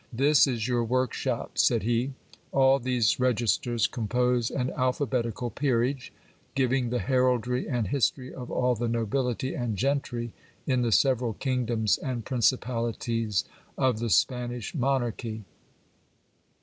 This 0.11 0.47
is 0.47 0.67
your 0.67 0.83
workshop, 0.83 1.59
said 1.59 1.83
he. 1.83 2.13
All 2.51 2.79
these 2.79 3.19
regis 3.19 3.55
ters 3.55 3.85
compose 3.85 4.49
an 4.49 4.71
alphabetical 4.71 5.51
peerage, 5.51 6.11
giving 6.55 6.89
the 6.89 6.97
heraldry 6.97 7.69
and 7.69 7.87
history 7.87 8.33
of 8.33 8.49
all 8.49 8.73
the 8.73 8.87
nobility 8.87 9.53
and 9.53 9.77
gentry 9.77 10.33
in 10.65 10.81
the 10.81 10.91
several 10.91 11.33
kingdoms 11.33 11.99
and 11.99 12.25
principalities 12.25 13.43
of 13.77 13.99
the 13.99 14.09
Spanish 14.09 14.73
monarchy. 14.73 15.43